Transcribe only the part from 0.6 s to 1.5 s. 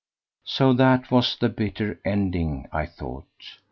that was the